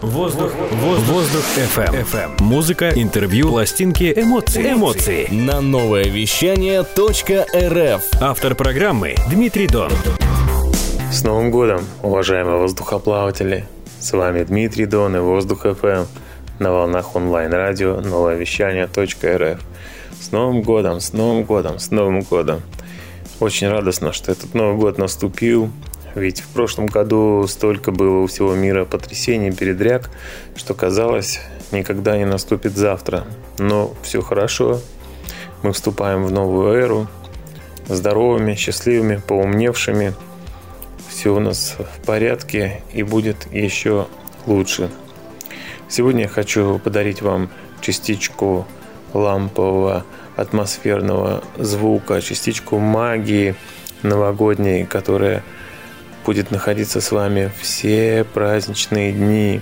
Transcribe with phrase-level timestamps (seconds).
[0.01, 2.05] Воздух, воздух, воздух FM.
[2.11, 2.43] FM.
[2.43, 5.27] Музыка, интервью, пластинки, эмоции, эмоции.
[5.29, 8.01] На новое вещание .рф.
[8.19, 9.91] Автор программы Дмитрий Дон.
[11.11, 13.67] С Новым годом, уважаемые воздухоплаватели!
[13.99, 16.05] С вами Дмитрий Дон и Воздух ФМ
[16.59, 18.89] на волнах онлайн-радио новое вещание.
[20.19, 22.61] С Новым годом, с Новым годом, с Новым годом!
[23.39, 25.69] Очень радостно, что этот Новый год наступил,
[26.15, 30.11] ведь в прошлом году столько было у всего мира потрясений, передряг,
[30.55, 33.25] что казалось, никогда не наступит завтра.
[33.57, 34.79] Но все хорошо,
[35.63, 37.07] мы вступаем в новую эру,
[37.87, 40.13] здоровыми, счастливыми, поумневшими.
[41.09, 44.07] Все у нас в порядке и будет еще
[44.45, 44.89] лучше.
[45.95, 48.65] Сегодня я хочу подарить вам частичку
[49.13, 50.03] лампового
[50.35, 53.53] атмосферного звука, частичку магии
[54.01, 55.43] новогодней, которая
[56.25, 59.61] будет находиться с вами все праздничные дни.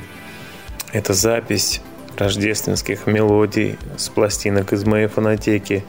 [0.94, 1.82] Это запись
[2.18, 5.84] рождественских мелодий с пластинок из моей фонотеки,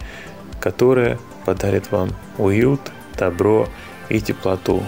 [0.58, 2.80] которая подарит вам уют,
[3.16, 3.68] добро
[4.08, 4.82] и теплоту.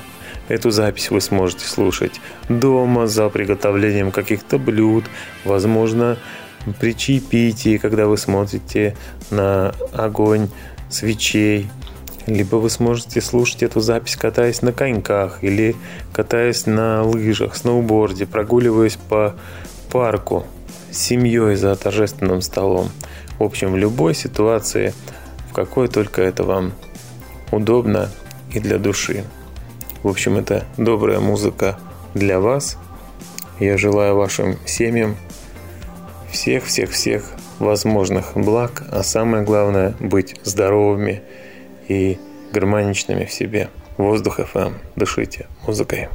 [0.49, 5.05] Эту запись вы сможете слушать дома за приготовлением каких-то блюд,
[5.45, 6.19] возможно,
[6.81, 8.97] при чаепитии, когда вы смотрите
[9.31, 10.49] на огонь
[10.91, 11.69] свечей–
[12.27, 15.77] либо вы сможете слушать эту запись, катаясь на коньках или
[16.13, 19.35] катаясь на лыжах, сноуборде, прогуливаясь по
[19.91, 20.47] парку
[20.91, 22.91] с семьей за торжественным столом.
[23.39, 24.95] В общем, в любой ситуации,
[25.51, 26.73] в какой только это вам
[27.51, 28.09] удобно
[28.53, 29.25] и для души.
[30.05, 31.77] В общем, это добрая музыка
[32.15, 32.79] для вас.
[33.59, 35.17] Я желаю вашим семьям
[36.31, 37.25] всех-всех-всех
[37.59, 41.23] возможных благ, а самое главное быть здоровыми–
[41.89, 42.19] и
[42.53, 43.69] гармоничными в себе.
[43.97, 44.75] Воздух FM.
[44.97, 46.09] Дышите музыкой.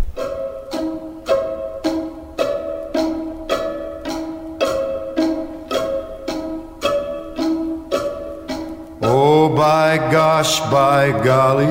[9.02, 11.68] Oh, by gosh, by golly,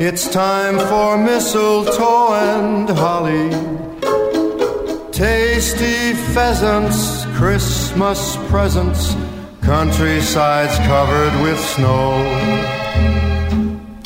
[0.00, 3.50] it's time for mistletoe and holly.
[5.10, 9.16] Tasty pheasants, Christmas presents,
[9.62, 12.12] countrysides covered with snow.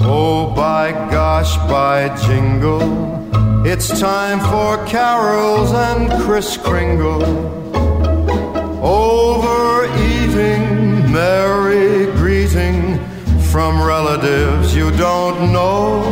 [0.01, 7.23] Oh, by gosh, by jingle, it's time for carols and Kris Kringle.
[8.83, 10.65] Overeating,
[11.13, 11.62] merry
[13.53, 16.03] from relatives you don't know.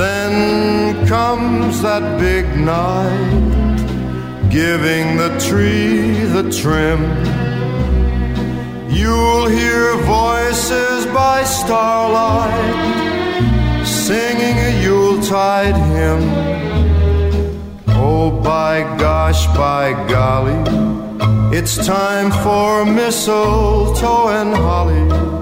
[0.00, 7.00] Then comes that big night, giving the tree the trim
[8.88, 12.56] You'll hear voices by starlight
[13.84, 16.24] singing a Yuletide hymn.
[17.88, 20.58] Oh, by gosh, by golly,
[21.54, 25.35] it's time for mistletoe and holly.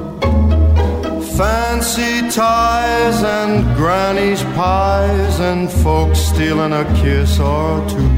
[1.84, 8.08] Fancy ties and granny's pies and folks stealing a kiss or two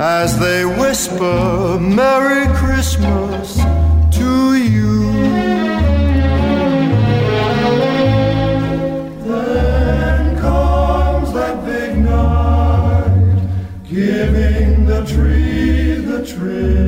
[0.00, 3.58] as they whisper Merry Christmas
[4.18, 5.12] to you.
[9.22, 13.48] Then comes that big night,
[13.88, 16.85] giving the tree the trim.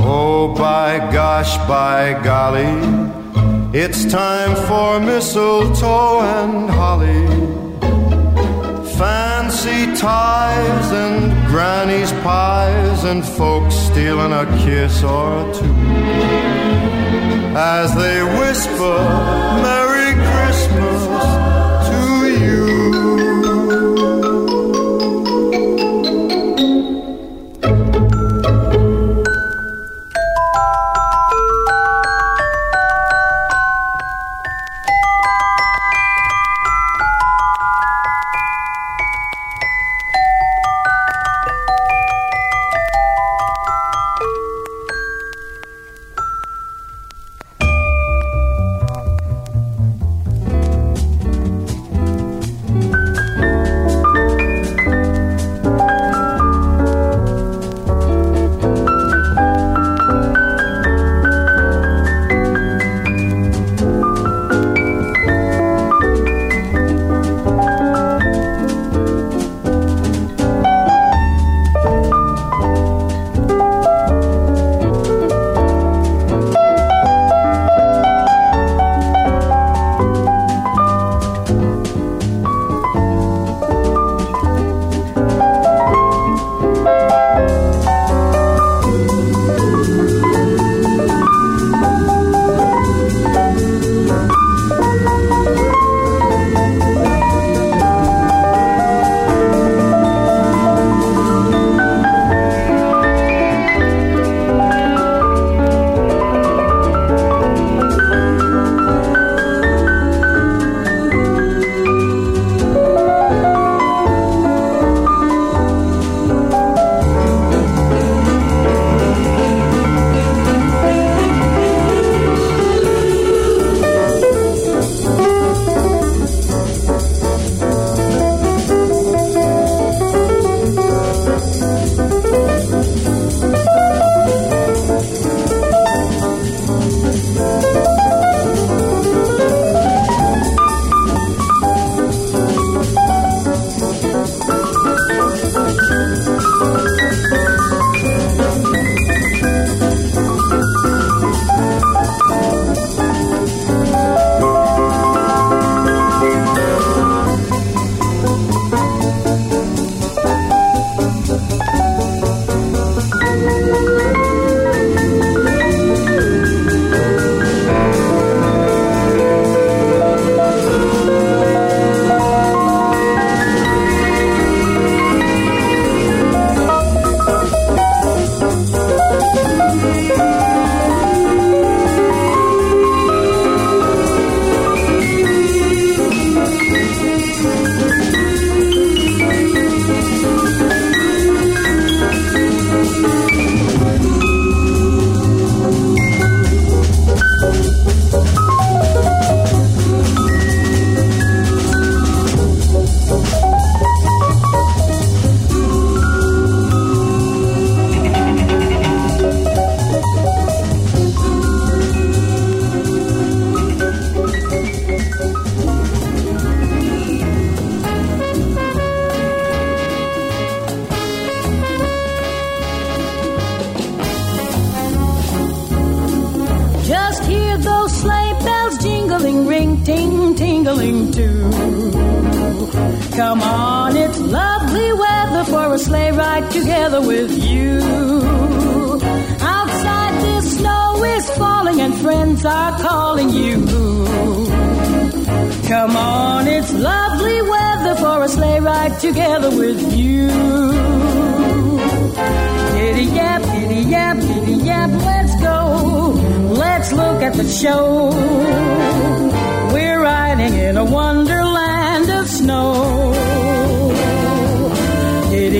[0.00, 0.98] Oh, by
[2.22, 2.74] golly,
[3.78, 7.26] it's time for mistletoe and holly.
[8.98, 15.74] Fancy ties and granny's pies and folks stealing a kiss or two.
[17.54, 18.98] As they whisper,
[19.62, 19.91] Merry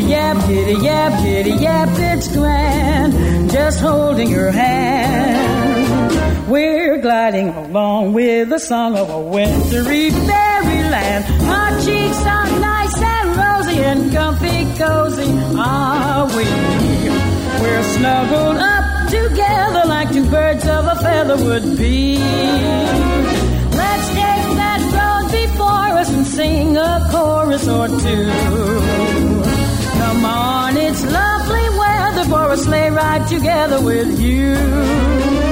[0.08, 3.50] yap, giddy yap, giddy yap, it's grand.
[3.50, 6.50] Just holding your hand.
[6.50, 11.24] We're gliding along with the song of a wintry fairyland.
[11.42, 16.44] Our cheeks are nice and rosy and comfy cozy are we.
[17.62, 22.16] We're snuggled up together like two birds of a feather would be.
[23.80, 29.31] Let's take that road before us and sing a chorus or two.
[31.04, 35.51] Lovely weather for a sleigh ride together with you.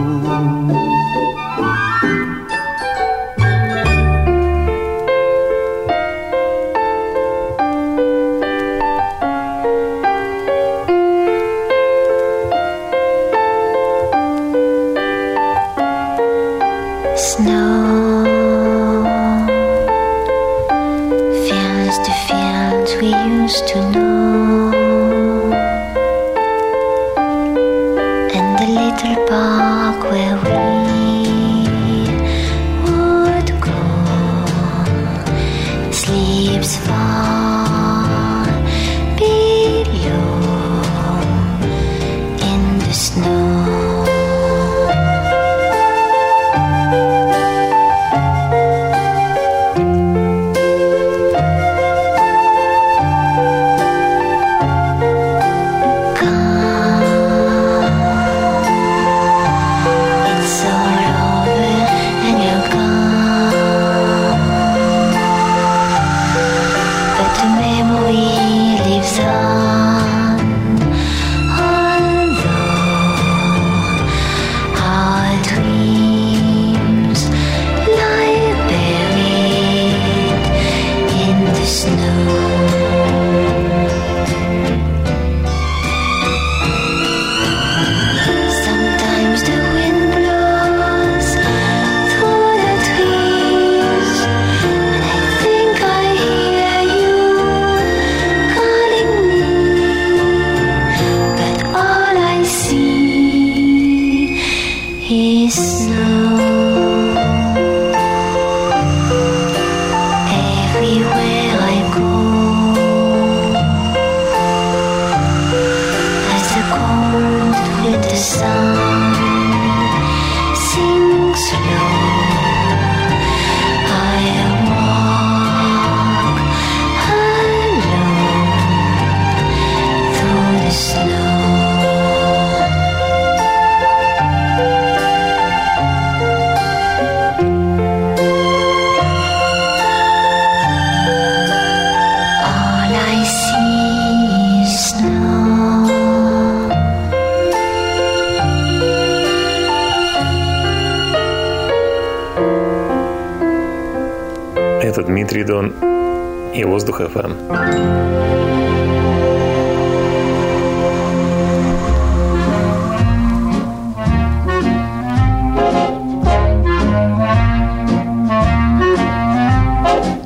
[157.11, 157.31] FM.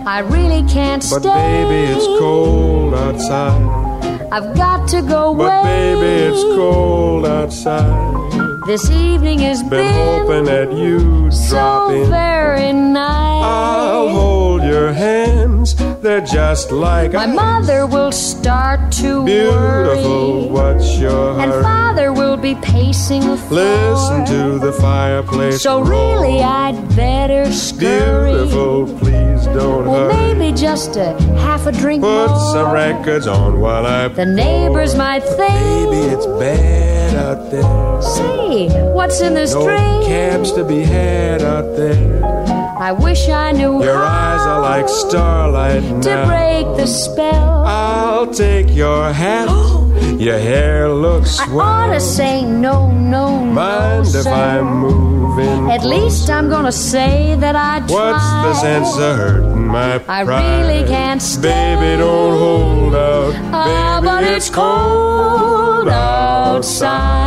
[0.08, 1.30] I really can't but stay.
[1.30, 3.86] But baby, it's cold outside.
[4.32, 5.48] I've got to go away.
[5.48, 8.16] But baby, it's cold outside.
[8.66, 9.94] This evening is been,
[16.56, 17.36] just like My ice.
[17.36, 20.52] mother will start to Beautiful, worry.
[20.56, 23.92] what's your And father will be pacing the floor.
[23.92, 25.62] Listen to the fireplace.
[25.62, 25.90] So roar.
[25.90, 28.32] really, I'd better scurry.
[28.32, 30.34] Beautiful, please don't Well, hurry.
[30.34, 31.12] maybe just a
[31.46, 32.54] half a drink Put more.
[32.54, 34.08] some records on while I.
[34.08, 35.60] The neighbors might think.
[35.92, 38.02] Baby, it's bad out there.
[38.02, 40.06] Say, what's in this No drink?
[40.06, 42.55] cabs to be had out there.
[42.86, 46.28] I wish I knew Your how eyes are like starlight to now.
[46.28, 47.66] break the spell.
[47.66, 49.50] I'll take your hand
[50.22, 53.54] Your hair looks swell I ought to say no, no, no.
[53.54, 54.30] Mind if sir.
[54.32, 55.72] I'm moving?
[55.72, 57.90] At least I'm gonna say that I tried.
[57.90, 60.30] What's the sense of hurting my pride?
[60.30, 61.74] I really can't stay.
[61.76, 63.34] Baby, don't hold out.
[63.52, 67.26] Ah, Baby, but it's cold outside.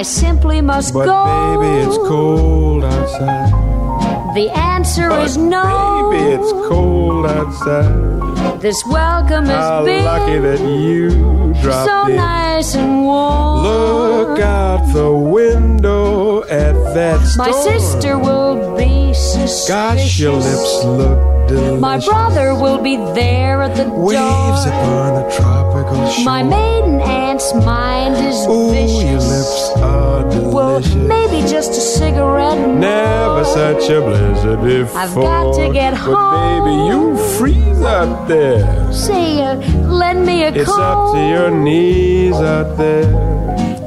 [0.00, 1.60] I simply must But go.
[1.60, 3.52] baby, it's cold outside.
[4.34, 6.08] The answer is no.
[6.10, 8.62] Baby, it's cold outside.
[8.62, 11.10] This welcome How been lucky that you
[11.60, 12.16] dropped so in.
[12.16, 13.62] nice and warm.
[13.62, 17.50] Look out the window at that storm.
[17.50, 19.68] My sister will be so suspicious.
[19.68, 21.80] Gosh, your lips look delicious.
[21.80, 24.72] My brother will be there at the Waves door.
[24.72, 26.24] upon a tropical shore.
[26.24, 29.04] My maiden aunt's mind is Ooh, vicious.
[29.04, 30.94] your lips are well, delicious.
[31.14, 32.58] maybe just a cigarette.
[32.78, 35.00] Never such a blizzard before.
[35.00, 38.92] I've got to get But baby, you freeze out there.
[38.92, 39.56] Say, uh,
[39.88, 40.80] lend me a It's coat.
[40.80, 43.06] up to your knees out there.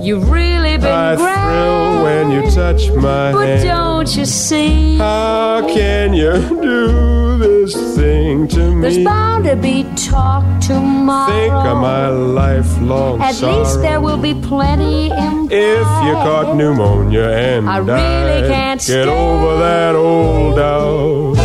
[0.02, 1.42] You've really been I grand.
[1.42, 3.64] thrill when you touch my But hand.
[3.64, 4.98] don't you see?
[4.98, 7.23] How can you do
[7.66, 8.82] this thing to me?
[8.82, 11.32] There's bound to be talk tomorrow.
[11.32, 13.60] Think of my lifelong At sorrow.
[13.60, 18.86] least there will be plenty in If you caught pneumonia and I really died, can't
[18.86, 21.38] get over that old doubt.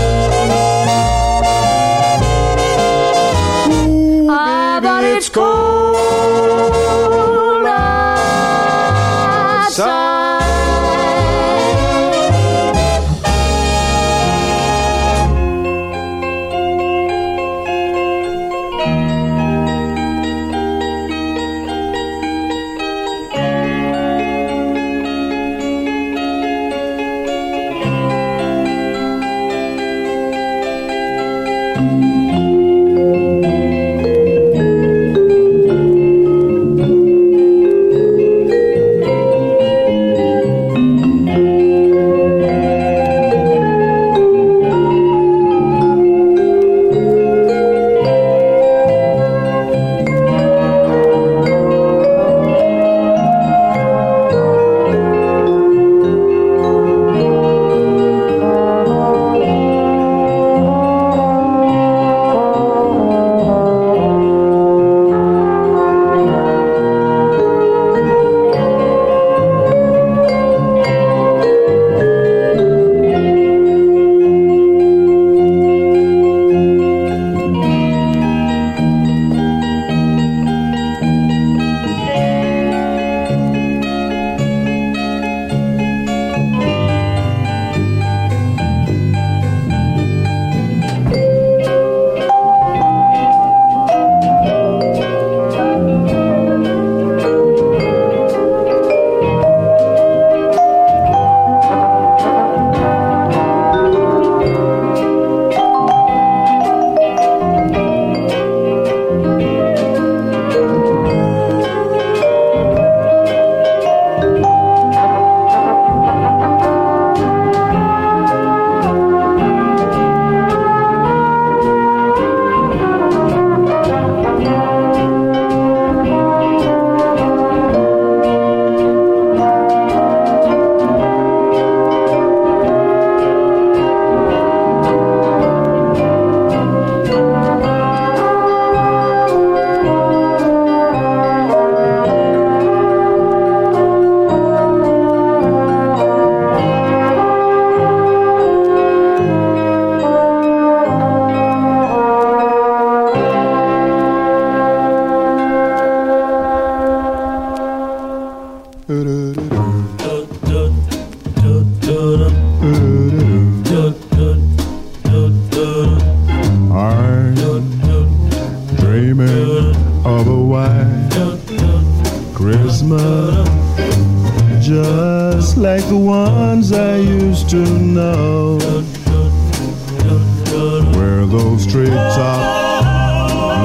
[4.31, 5.78] Ah, but it's cold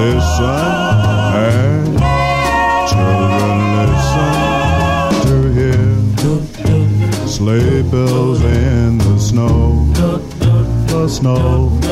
[0.03, 0.99] listen
[1.45, 1.87] and
[2.89, 9.85] children listen to hear sleigh bells in the snow,
[10.87, 11.82] the snow.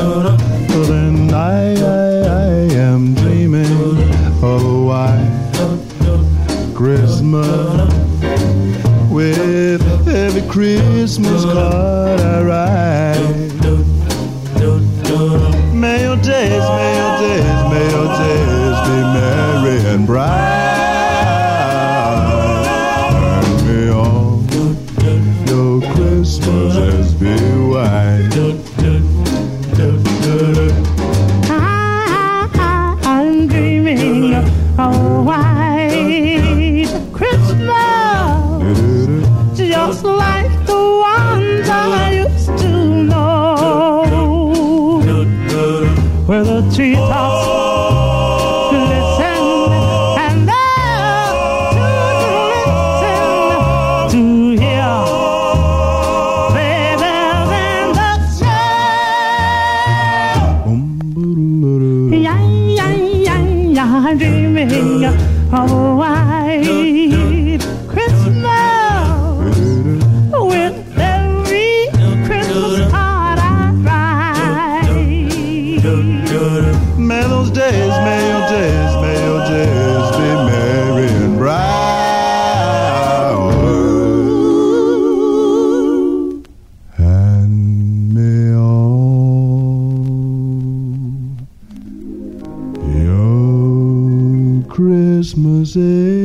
[95.62, 96.21] Christmases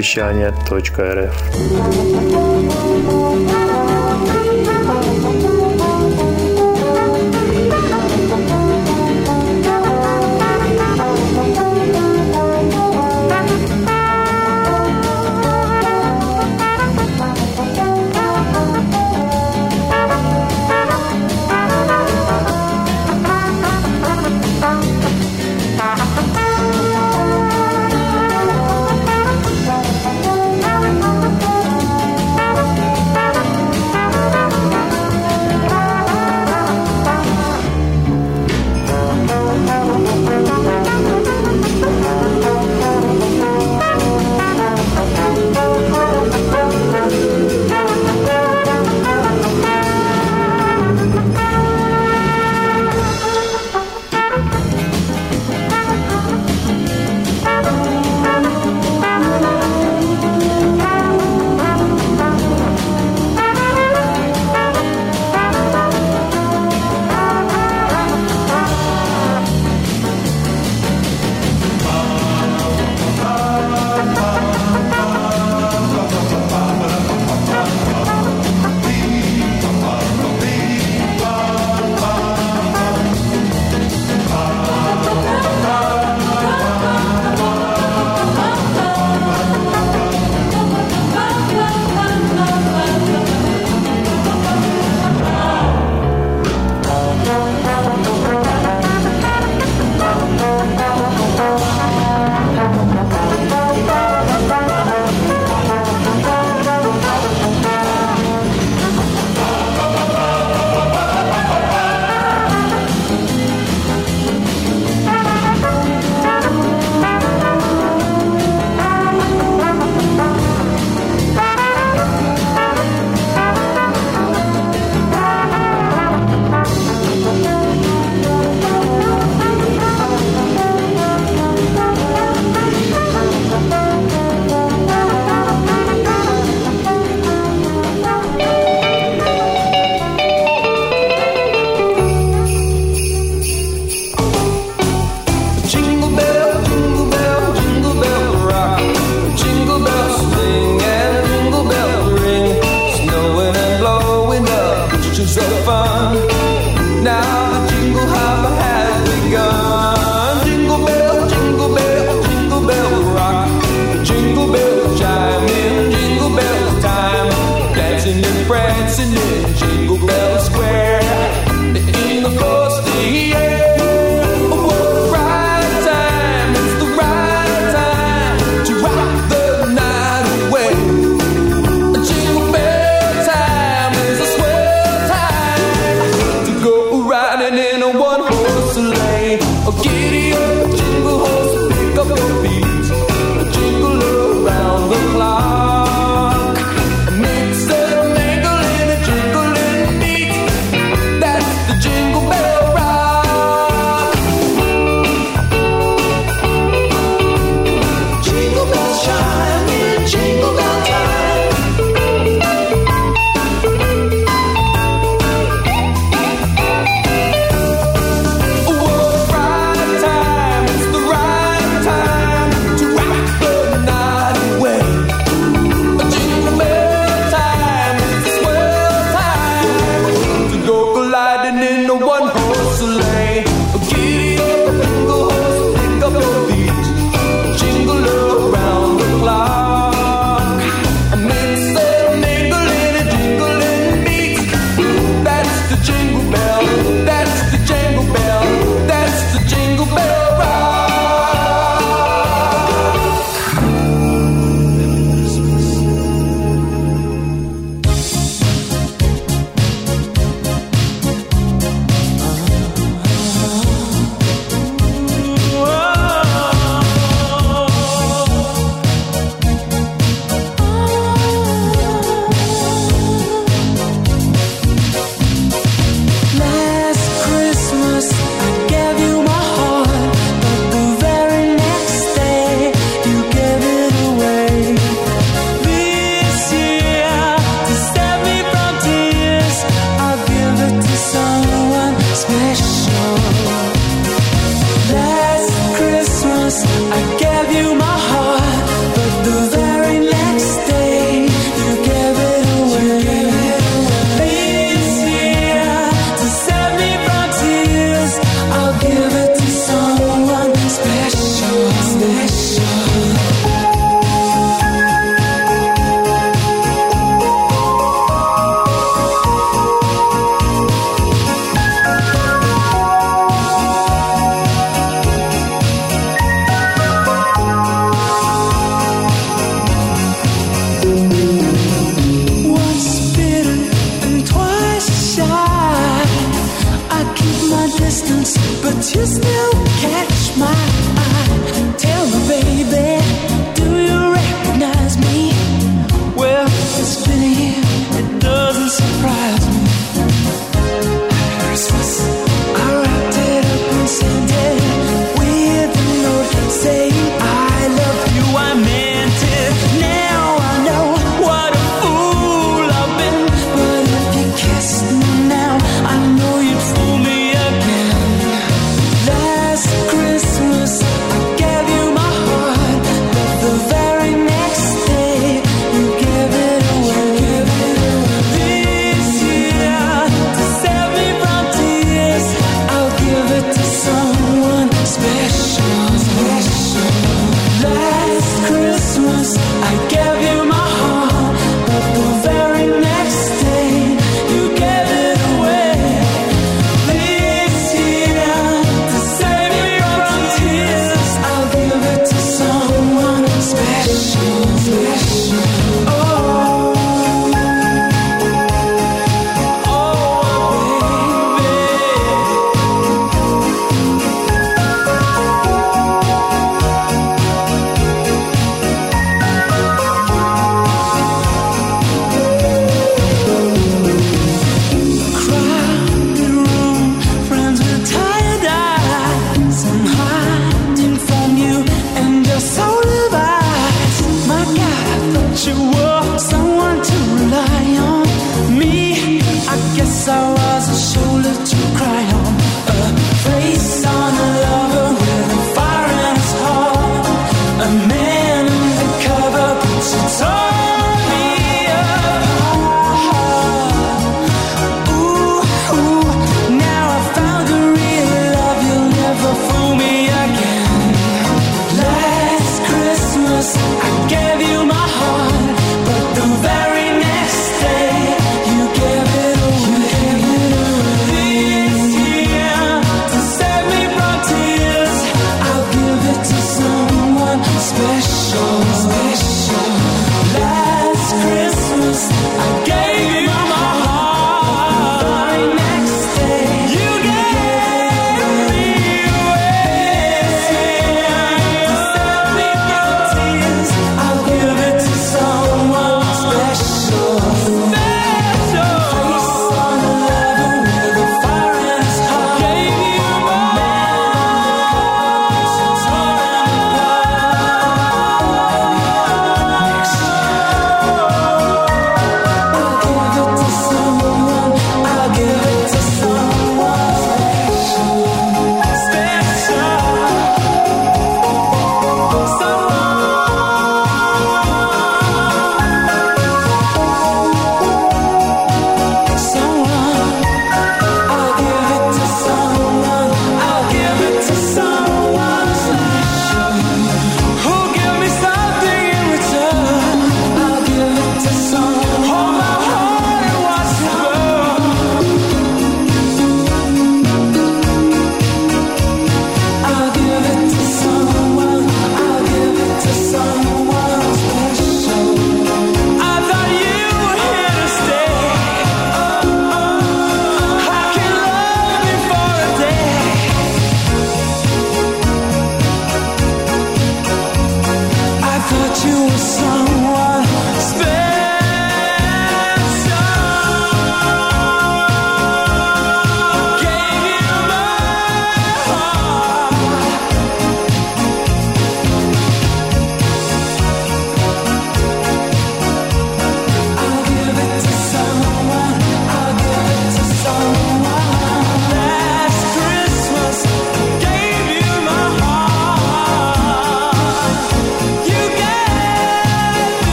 [0.00, 2.89] вещания.рф.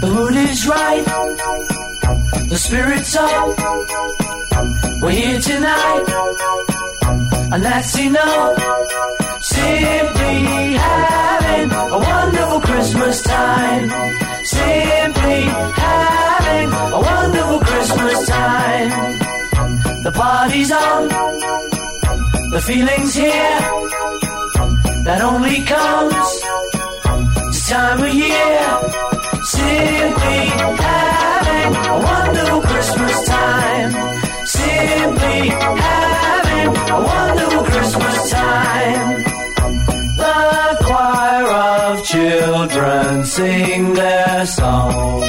[0.00, 1.04] The mood is right,
[2.48, 3.58] the spirit's up.
[5.02, 6.04] We're here tonight,
[7.52, 8.58] and that's enough.
[9.42, 13.90] Simply having a wonderful Christmas time.
[14.44, 18.90] Simply having a wonderful Christmas time.
[20.02, 21.08] The party's on,
[22.50, 23.60] the feeling's here.
[25.04, 26.59] That only comes
[27.70, 28.66] time of year.
[29.44, 30.40] Simply
[30.84, 33.90] having a wonderful Christmas time.
[34.44, 35.40] Simply
[35.86, 39.22] having a wonderful Christmas time.
[40.22, 45.19] The choir of children sing their song.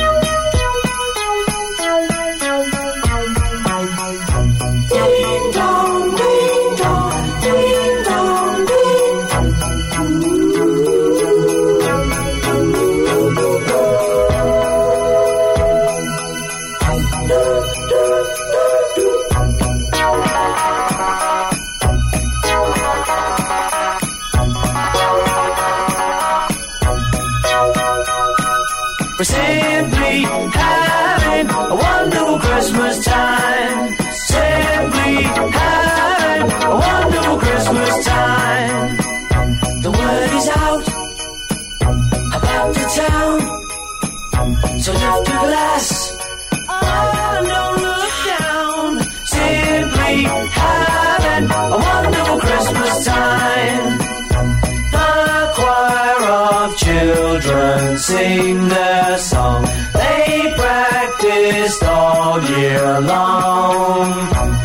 [58.02, 59.64] Sing their song.
[59.94, 64.61] They practiced all year long.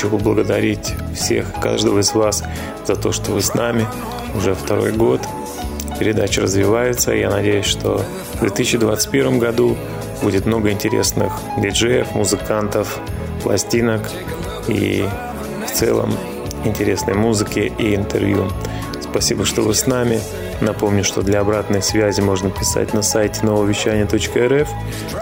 [0.00, 2.42] хочу поблагодарить всех, каждого из вас
[2.86, 3.86] за то, что вы с нами
[4.34, 5.20] уже второй год.
[5.98, 7.12] Передача развивается.
[7.12, 8.02] Я надеюсь, что
[8.36, 9.76] в 2021 году
[10.22, 12.98] будет много интересных диджеев, музыкантов,
[13.42, 14.00] пластинок
[14.68, 15.04] и
[15.66, 16.14] в целом
[16.64, 18.48] интересной музыки и интервью.
[19.02, 20.18] Спасибо, что вы с нами.
[20.62, 24.68] Напомню, что для обратной связи можно писать на сайте нововещания.рф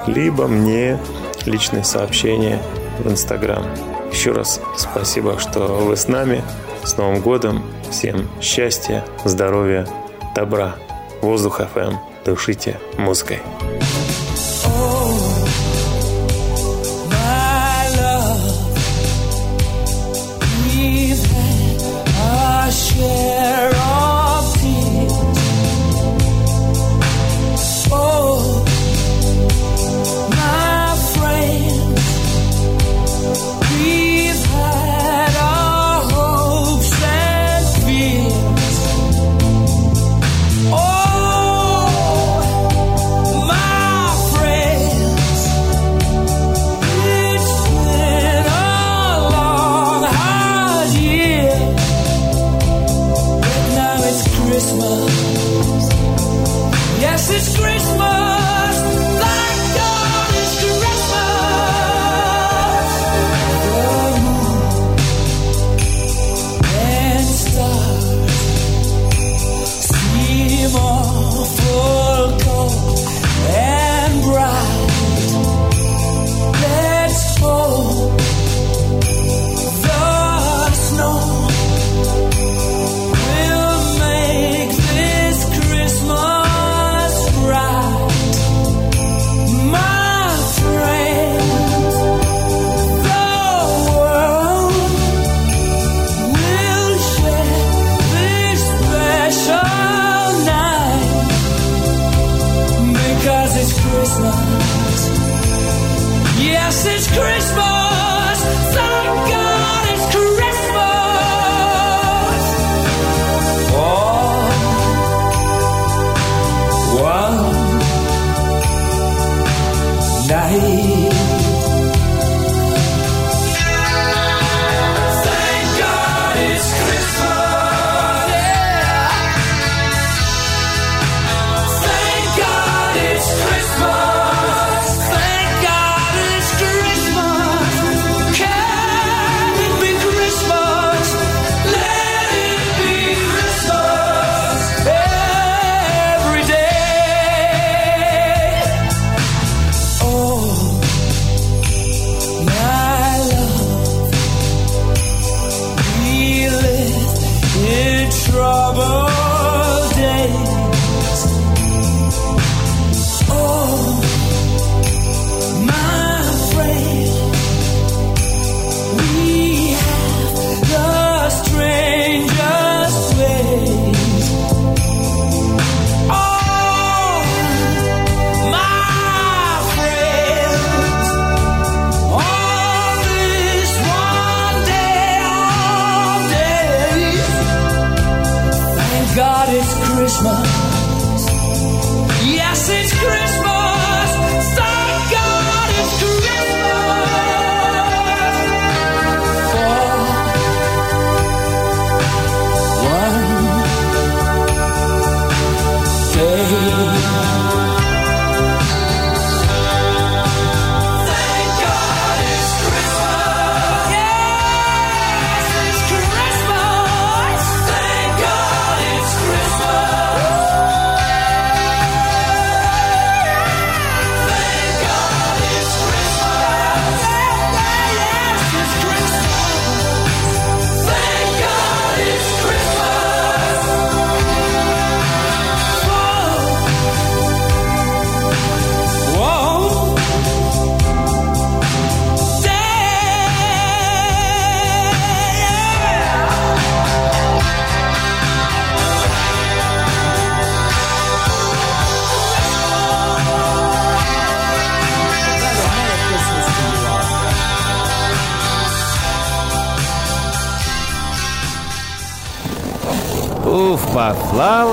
[0.06, 1.00] либо мне
[1.46, 2.62] личные сообщения
[3.00, 3.64] в Инстаграм.
[4.12, 6.42] Еще раз спасибо, что вы с нами.
[6.84, 7.62] С Новым годом!
[7.90, 9.86] Всем счастья, здоровья,
[10.34, 10.76] добра!
[11.20, 11.96] Воздух FM.
[12.24, 13.40] Дышите музыкой.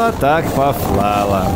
[0.06, 1.47] Пофлала так пофлала.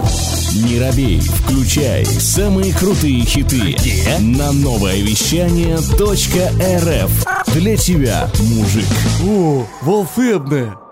[0.55, 3.75] Не робей, включай самые крутые хиты
[4.19, 7.53] на новое вещание .рф.
[7.53, 8.85] Для тебя, мужик.
[9.23, 10.88] О, волшебное!